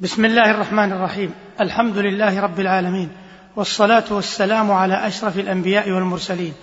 [0.00, 1.34] بسم الله الرحمن الرحيم.
[1.60, 3.08] الحمد لله رب العالمين.
[3.56, 6.54] والصلاة والسلام على أشرف الأنبياء والمرسلين.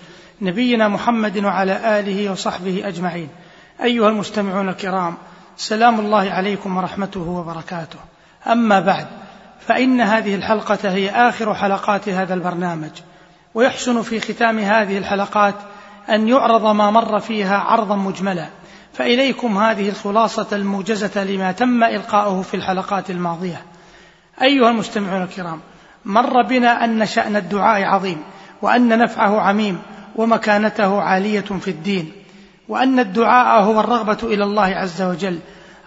[0.41, 3.29] نبينا محمد وعلى آله وصحبه أجمعين.
[3.83, 5.17] أيها المستمعون الكرام
[5.57, 7.99] سلام الله عليكم ورحمته وبركاته.
[8.47, 9.07] أما بعد
[9.67, 12.91] فإن هذه الحلقة هي آخر حلقات هذا البرنامج.
[13.53, 15.55] ويحسن في ختام هذه الحلقات
[16.09, 18.49] أن يعرض ما مر فيها عرضا مجملا.
[18.97, 23.61] فإليكم هذه الخلاصة الموجزة لما تم إلقاؤه في الحلقات الماضية.
[24.41, 25.59] أيها المستمعون الكرام،
[26.05, 28.17] مر بنا أن شأن الدعاء عظيم،
[28.61, 29.79] وأن نفعه عميم،
[30.15, 32.11] ومكانته عالية في الدين،
[32.69, 35.39] وأن الدعاء هو الرغبة إلى الله عز وجل،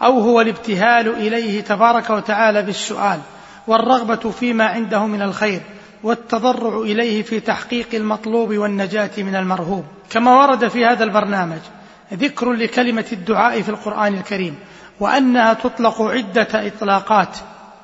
[0.02, 3.20] أو هو الابتهال إليه تبارك وتعالى بالسؤال،
[3.66, 5.60] والرغبة فيما عنده من الخير،
[6.02, 11.60] والتضرع إليه في تحقيق المطلوب والنجاة من المرهوب، كما ورد في هذا البرنامج
[12.14, 14.58] ذكر لكلمة الدعاء في القرآن الكريم
[15.00, 17.36] وأنها تطلق عدة إطلاقات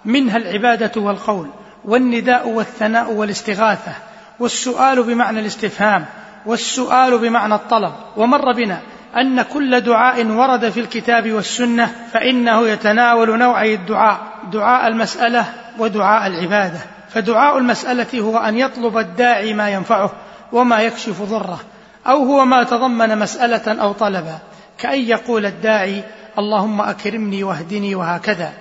[0.04, 1.48] منها العبادة والقول
[1.84, 3.92] والنداء والثناء والاستغاثة
[4.40, 6.04] والسؤال بمعنى الاستفهام
[6.46, 8.80] والسؤال بمعنى الطلب ومر بنا
[9.16, 14.18] أن كل دعاء ورد في الكتاب والسنة فإنه يتناول نوعي الدعاء
[14.52, 15.44] دعاء المسألة
[15.78, 16.78] ودعاء العبادة.
[17.08, 20.12] فدعاء المسألة هو أن يطلب الداعي ما ينفعه
[20.52, 21.60] وما يكشف ضره.
[22.06, 24.38] أو هو ما تضمن مسألة أو طلبا
[24.78, 26.02] كأن يقول الداعي
[26.38, 28.52] اللهم أكرمني واهدني وهكذا.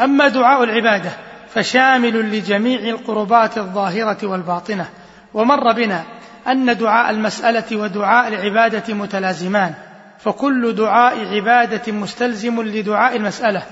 [0.00, 1.10] أما دعاء العبادة
[1.54, 4.88] فشامل لجميع القربات الظاهرة والباطنة.
[5.34, 6.02] ومر بنا
[6.48, 9.74] أن دعاء المسألة ودعاء العبادة متلازمان.
[10.18, 13.62] فكل دعاء عبادة مستلزم لدعاء المسألة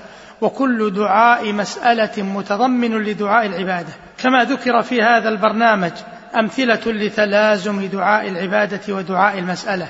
[0.41, 3.93] وكل دعاء مسألة متضمن لدعاء العبادة.
[4.17, 5.91] كما ذكر في هذا البرنامج
[6.35, 9.87] أمثلة لتلازم دعاء العبادة ودعاء المسألة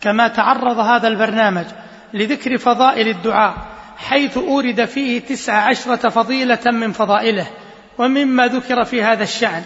[0.00, 1.64] كما تعرض هذا البرنامج
[2.14, 3.54] لذكر فضائل الدعاء
[3.96, 7.46] حيث أورد فيه تسع عشرة فضيلة من فضائله
[7.98, 9.62] ومما ذكر في هذا الشأن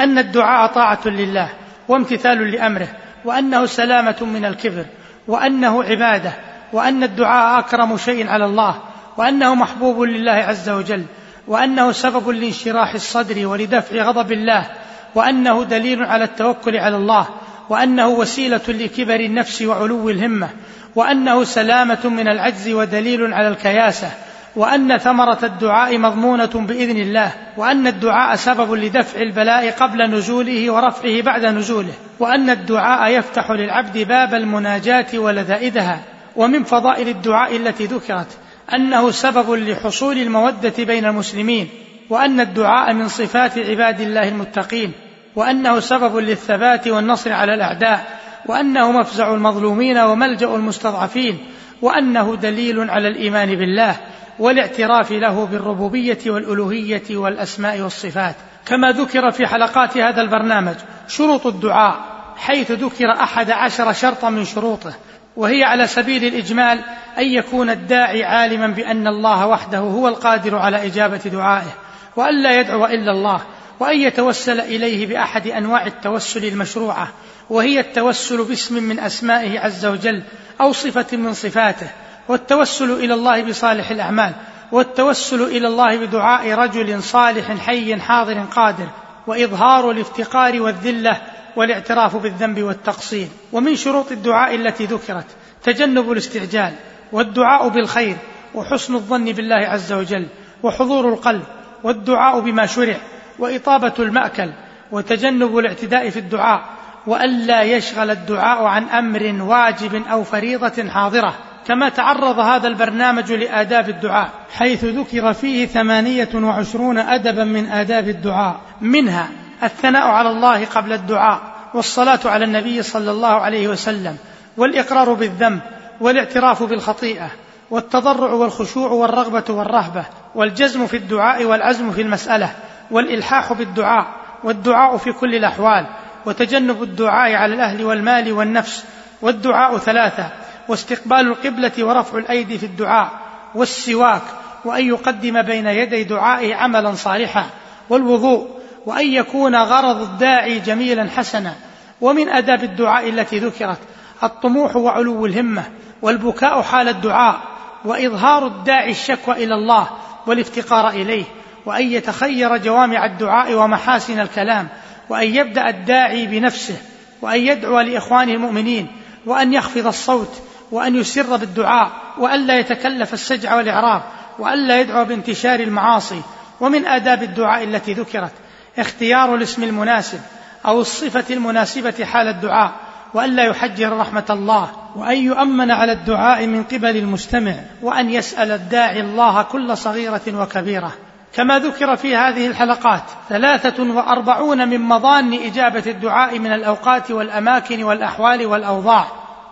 [0.00, 1.50] أن الدعاء طاعة لله
[1.88, 2.88] وامتثال لأمره
[3.24, 4.84] وأنه سلامة من الكبر
[5.28, 6.32] وأنه عبادة
[6.72, 8.82] وأن الدعاء أكرم شيء على الله
[9.16, 11.04] وأنه محبوب لله عز وجل
[11.48, 14.66] وأنه سبب لانشراح الصدر ولدفع غضب الله
[15.14, 17.28] وأنه دليل على التوكل على الله
[17.68, 20.48] وأنه وسيلة لكبر النفس وعلو الهمة
[20.94, 24.10] وأنه سلامة من العجز ودليل على الكياسة
[24.56, 31.44] وأن ثمرة الدعاء مضمونة بإذن الله وأن الدعاء سبب لدفع البلاء قبل نزوله ورفعه بعد
[31.44, 36.00] نزوله وأن الدعاء يفتح للعبد باب المناجاة ولذائذها.
[36.36, 38.38] ومن فضائل الدعاء التي ذكرت
[38.74, 41.68] أنه سبب لحصول المودة بين المسلمين
[42.10, 44.92] وأن الدعاء من صفات عباد الله المتقين
[45.36, 51.38] وأنه سبب للثبات والنصر على الأعداء وأنه مفزع المظلومين وملجأ المستضعفين
[51.82, 53.96] وأنه دليل على الإيمان بالله
[54.38, 58.34] والاعتراف له بالربوبية والألوهية والأسماء والصفات.
[58.66, 60.74] كما ذكر في حلقات هذا البرنامج
[61.08, 61.96] شروط الدعاء
[62.36, 64.94] حيث ذكر أحد عشر شرطا من شروطه
[65.36, 66.80] وهي على سبيل الإجمال
[67.18, 71.72] أن يكون الداعي عالما بأن الله وحده هو القادر على إجابة دعائه.
[72.16, 73.40] وأن لا يدعو إلا الله
[73.80, 77.08] وأن يتوسل إليه بأحد أنواع التوسل المشروعة
[77.50, 80.22] وهي التوسل باسم من أسمائه عز وجل
[80.60, 81.90] أو صفة من صفاته
[82.28, 84.32] والتوسل إلى الله بصالح الأعمال
[84.72, 88.88] والتوسل إلى الله بدعاء رجل صالح حي حاضر قادر
[89.26, 91.20] وإظهار الافتقار والذلة
[91.56, 93.28] والاعتراف بالذنب والتقصير.
[93.52, 95.26] ومن شروط الدعاء التي ذكرت
[95.62, 96.72] تجنب الاستعجال
[97.12, 98.16] والدعاء بالخير
[98.54, 100.26] وحسن الظن بالله عز وجل
[100.62, 101.42] وحضور القلب
[101.82, 102.96] والدعاء بما شرع
[103.38, 104.50] وإطابة المأكل
[104.92, 106.62] وتجنب الاعتداء في الدعاء
[107.06, 111.34] وألا يشغل الدعاء عن أمر واجب أو فريضة حاضرة.
[111.66, 118.60] كما تعرض هذا البرنامج لآداب الدعاء حيث ذكر فيه ثمانية وعشرون أدبا من آداب الدعاء.
[118.80, 119.28] منها
[119.62, 121.40] الثناء على الله قبل الدعاء
[121.74, 124.16] والصلاة على النبي صلى الله عليه وسلم
[124.56, 125.60] والإقرار بالذنب
[126.00, 127.30] والاعتراف بالخطيئة
[127.70, 130.04] والتضرع والخشوع والرغبة والرهبة
[130.34, 132.54] والجزم في الدعاء والعزم في المسألة
[132.90, 134.06] والإلحاح بالدعاء
[134.44, 135.86] والدعاء في كل الأحوال
[136.26, 138.84] وتجنب الدعاء على الأهل والمال والنفس
[139.22, 140.28] والدعاء ثلاثة
[140.68, 143.10] واستقبال القبلة ورفع الأيدي في الدعاء
[143.54, 144.22] والسواك
[144.64, 147.46] وأن يقدم بين يدي دعائه عملا صالحا
[147.88, 148.48] والوضوء
[148.86, 151.54] وأن يكون غرض الداعي جميلا حسنا
[152.00, 153.78] ومن آداب الدعاء التي ذكرت
[154.22, 155.64] الطموح وعلو الهمة
[156.02, 157.49] والبكاء حال الدعاء
[157.84, 159.88] وإظهار الداعي الشكوى إلى الله
[160.26, 161.24] والافتقار إليه
[161.66, 164.68] وأن يتخير جوامع الدعاء ومحاسن الكلام
[165.08, 166.76] وأن يبدأ الداعي بنفسه
[167.22, 168.86] وأن يدعو لإخوانه المؤمنين
[169.26, 174.02] وأن يخفض الصوت وأن يسر بالدعاء وأن لا يتكلف السجع والإعراب
[174.38, 176.22] وألا يدعو بانتشار المعاصي
[176.60, 178.32] ومن آداب الدعاء التي ذكرت
[178.78, 180.20] اختيار الاسم المناسب
[180.66, 182.72] أو الصفة المناسبة حال الدعاء
[183.14, 189.42] وألا يحجر رحمة الله وأن يؤمن على الدعاء من قبل المستمع وأن يسأل الداعي الله
[189.42, 190.92] كل صغيرة وكبيرة.
[191.34, 198.46] كما ذكر في هذه الحلقات ثلاثة وأربعون من مظان إجابة الدعاء من الأوقات والأماكن والأحوال
[198.46, 199.06] والأوضاع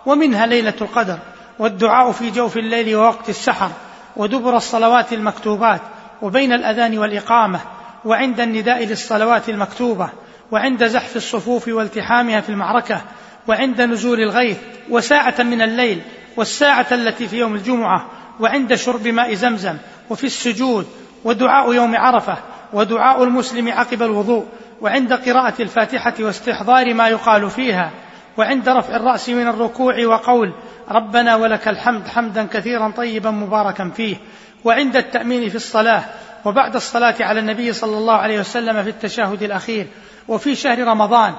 [0.07, 1.19] ومنها ليلة القدر
[1.59, 3.71] والدعاء في جوف الليل ووقت السحر
[4.17, 5.81] ودبر الصلوات المكتوبات
[6.23, 7.61] وبين الأذان والإقامة
[8.05, 10.09] وعند النداء للصلوات المكتوبة
[10.51, 13.01] وعند زحف الصفوف والتحامها في المعركة
[13.49, 14.57] وعند نزول الغيث
[14.91, 16.01] وساعة من الليل
[16.37, 18.07] والساعة التي في يوم الجمعة
[18.41, 19.77] وعند شرب ماء زمزم
[20.11, 20.87] وفي السجود
[21.25, 22.37] ودعاء يوم عرفة
[22.73, 24.47] ودعاء المسلم عقب الوضوء
[24.81, 27.91] وعند قراءة الفاتحة واستحضار ما يقال فيها
[28.37, 30.53] وعند رفع الرأس من الركوع وقول
[30.91, 34.17] ربنا ولك الحمد حمدا كثيرا طيبا مباركا فيه
[34.65, 36.05] وعند التأمين في الصلاة
[36.45, 39.87] وبعد الصلاة على النبي صلى الله عليه وسلم في التشهد الأخير
[40.29, 41.35] وفي شهر رمضان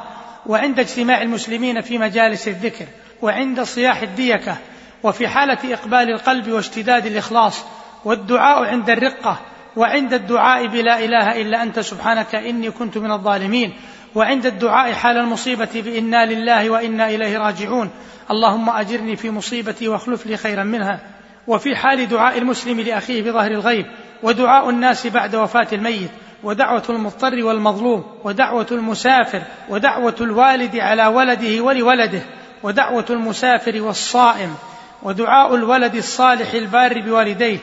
[0.45, 2.85] وعند اجتماع المسلمين في مجالس الذكر
[3.21, 4.57] وعند صياح الديكة
[5.03, 7.65] وفي حالة إقبال القلب واشتداد الإخلاص
[8.05, 9.39] والدعاء عند الرقة
[9.75, 13.73] وعند الدعاء بلا إله إلا أنت سبحانك إني كنت من الظالمين
[14.15, 17.89] وعند الدعاء حال المصيبة بإنا لله وإنا إليه راجعون.
[18.31, 20.99] اللهم أجرني في مصيبتي واخلف لي خيرا منها.
[21.47, 23.85] وفي حال دعاء المسلم لأخيه بظهر الغيب
[24.23, 26.09] ودعاء الناس بعد وفاة الميت
[26.43, 32.21] ودعوة المضطر والمظلوم ودعوة المسافر ودعوة الوالد على ولده ولولده
[32.63, 34.55] ودعوة المسافر والصائم
[35.03, 37.57] ودعاء الولد الصالح البار بوالديه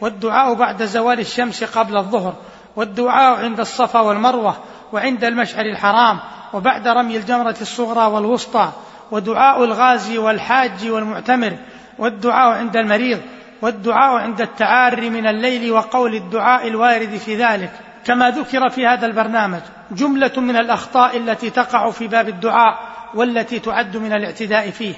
[0.00, 2.34] والدعاء بعد زوال الشمس قبل الظهر
[2.76, 4.56] والدعاء عند الصفا والمروة
[4.92, 6.18] وعند المشعر الحرام
[6.52, 8.72] وبعد رمي الجمرة الصغرى والوسطى
[9.10, 11.56] ودعاء الغازي والحاج والمعتمر
[11.98, 13.20] والدعاء عند المريض
[13.62, 17.91] والدعاء عند التعاري من الليل وقول الدعاء الوارد في ذلك.
[18.06, 19.60] كما ذكر في هذا البرنامج
[19.90, 22.78] جملة من الأخطاء التي تقع في باب الدعاء
[23.14, 24.94] والتي تعد من الاعتداء فيه.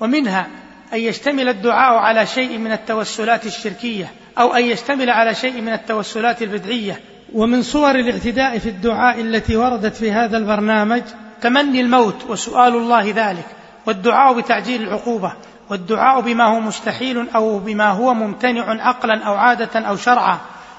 [0.00, 0.46] ومنها
[0.92, 6.42] أن يشتمل الدعاء على شيء من التوسلات الشركية أو أن يشتمل على شيء من التوسلات
[6.42, 7.00] البدعية.
[7.34, 11.02] ومن صور الاعتداء في الدعاء التي وردت في هذا البرنامج
[11.40, 13.46] تمني الموت وسؤال الله ذلك
[13.86, 15.32] والدعاء بتعجيل العقوبة
[15.70, 20.38] والدعاء بما هو مستحيل أو بما هو ممتنع عقلا أو عادة أو شرعا.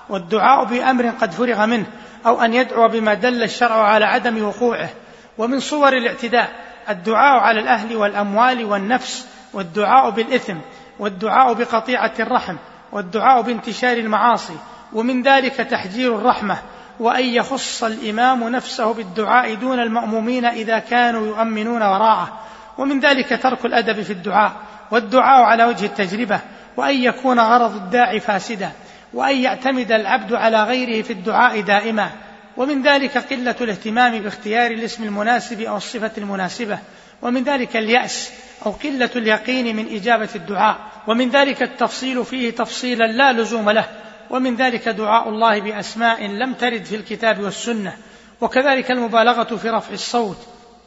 [0.10, 1.86] والدعاء بأمر قد فرغ منه
[2.26, 4.90] أو أن يدعو بما دل الشرع على عدم وقوعه.
[5.38, 6.50] ومن صور الاعتداء
[6.90, 10.56] الدعاء على الأهل والأموال والنفس والدعاء بالإثم
[11.00, 12.56] والدعاء بقطيعة الرحم
[12.92, 14.56] والدعاء بانتشار المعاصي.
[14.94, 16.58] ومن ذلك تحجير الرحمة
[17.00, 22.40] وأن يخص الإمام نفسه بالدعاء دون المأمومين إذا كانوا يؤمنون وراءه.
[22.78, 24.52] ومن ذلك ترك الأدب في الدعاء
[24.92, 26.40] والدعاء على وجه التجربة
[26.78, 28.72] وأن يكون غرض الداعي فاسدا.
[29.16, 32.10] وأن يعتمد العبد على غيره في الدعاء دائما.
[32.58, 36.80] ومن ذلك قلة الاهتمام باختيار الاسم المناسب أو الصفة المناسبة.
[37.22, 38.32] ومن ذلك اليأس
[38.66, 40.78] أو قلة اليقين من إجابة الدعاء.
[41.08, 43.86] ومن ذلك التفصيل فيه تفصيلا لا لزوم له.
[44.30, 47.94] ومن ذلك دعاء الله بأسماء لم ترد في الكتاب والسنة.
[48.42, 50.38] وكذلك المبالغة في رفع الصوت.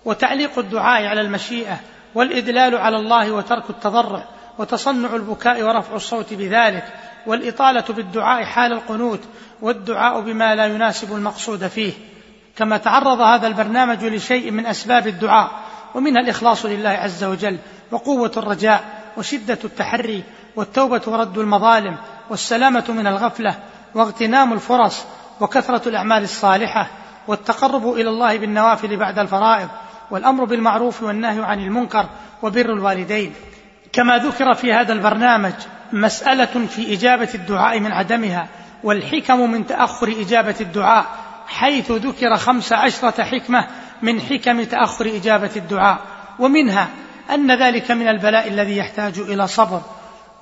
[0.04, 1.80] وتعليق الدعاء على المشيئة.
[2.14, 4.24] والإدلال على الله وترك التضرع.
[4.58, 6.84] وتصنع البكاء ورفع الصوت بذلك.
[7.26, 9.20] والإطالة بالدعاء حال القنوت
[9.62, 11.92] والدعاء بما لا يناسب المقصود فيه
[12.56, 15.50] كما تعرض هذا البرنامج لشيء من أسباب الدعاء
[15.94, 17.58] ومنها الإخلاص لله عز وجل
[17.90, 18.84] وقوة الرجاء
[19.16, 20.22] وشدة التحري
[20.56, 21.96] والتوبة ورد المظالم
[22.30, 23.54] والسلامة من الغفلة
[23.94, 25.04] واغتنام الفرص
[25.40, 26.86] وكثرة الأعمال الصالحة
[27.28, 29.68] والتقرب إلى الله بالنوافل بعد الفرائض
[30.10, 32.06] والأمر بالمعروف والنهي عن المنكر
[32.42, 33.34] وبر الوالدين.
[33.98, 35.52] كما ذكر في هذا البرنامج
[35.92, 38.48] مسألة في إجابة الدعاء من عدمها
[38.84, 41.06] والحكم من تأخر إجابة الدعاء
[41.46, 43.66] حيث ذكر خمس عشرة حكمة
[44.02, 45.98] من حكم تأخر إجابة الدعاء.
[46.38, 46.88] ومنها
[47.34, 49.80] أن ذلك من البلاء الذي يحتاج إلى صبر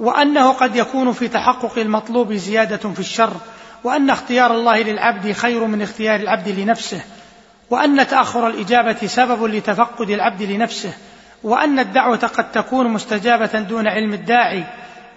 [0.01, 3.33] وأنه قد يكون في تحقق المطلوب زيادة في الشر
[3.85, 7.01] وأن اختيار الله للعبد خير من اختيار العبد لنفسه
[7.71, 10.93] وأن تأخر الإجابة سبب لتفقد العبد لنفسه
[11.43, 14.65] وأن الدعوة قد تكون مستجابة دون علم الداعي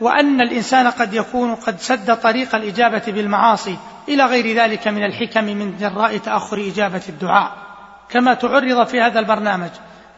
[0.02, 3.78] وأن الإنسان قد يكون قد سد طريق الإجابة بالمعاصي
[4.10, 7.70] إلى غير ذلك من الحكم من جراء تأخر إجابة الدعاء.
[8.10, 9.70] كما تعرض في هذا البرنامج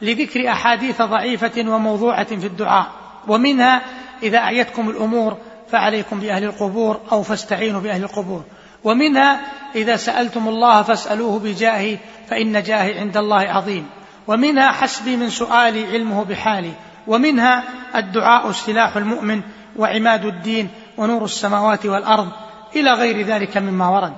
[0.01, 2.87] لذكر أحاديث ضعيفة وموضوعة في الدعاء
[3.27, 3.81] ومنها
[4.23, 5.37] إذا أعيتكم الأمور
[5.71, 8.43] فعليكم بأهل القبور أو فاستعينوا بأهل القبور
[8.83, 9.41] ومنها
[9.75, 11.97] إذا سألتم الله فاسألوه بجاهي
[12.29, 13.89] فإن جاهي عند الله عظيم.
[14.31, 16.71] ومنها حسبي من سؤالي علمه بحالي
[17.07, 17.63] ومنها
[17.95, 19.41] الدعاء سلاح المؤمن
[19.75, 22.31] وعماد الدين ونور السماوات والأرض
[22.75, 24.13] إلى غير ذلك مما ورد.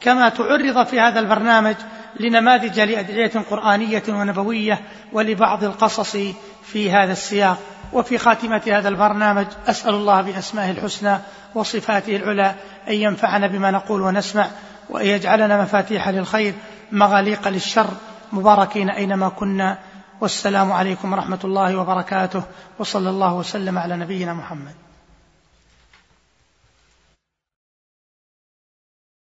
[0.00, 1.74] كما تعرض في هذا البرنامج
[2.20, 4.80] لنماذج لأدعية قرآنية ونبوية
[5.12, 6.16] ولبعض القصص
[6.62, 7.58] في هذا السياق.
[7.92, 11.18] وفي خاتمة هذا البرنامج أسأل الله بأسمائه الحسنى
[11.54, 12.54] وصفاته العلى
[12.88, 14.46] أن ينفعنا بما نقول ونسمع
[14.90, 16.54] وأن يجعلنا مفاتيح للخير
[16.92, 17.90] مغاليق للشر
[18.32, 19.78] مباركين أينما كنا
[20.20, 22.42] والسلام عليكم ورحمة الله وبركاته
[22.78, 24.74] وصلى الله وسلم على نبينا محمد.